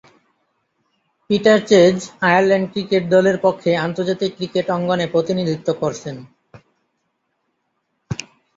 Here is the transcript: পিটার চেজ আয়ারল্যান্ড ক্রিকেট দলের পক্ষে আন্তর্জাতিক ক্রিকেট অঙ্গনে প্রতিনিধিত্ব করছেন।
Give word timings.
পিটার 1.29 1.59
চেজ 1.67 1.95
আয়ারল্যান্ড 2.21 2.67
ক্রিকেট 2.73 3.03
দলের 3.09 3.37
পক্ষে 3.41 3.71
আন্তর্জাতিক 3.77 4.31
ক্রিকেট 4.37 4.67
অঙ্গনে 4.69 5.05
প্রতিনিধিত্ব 5.07 5.67
করছেন। 5.81 6.15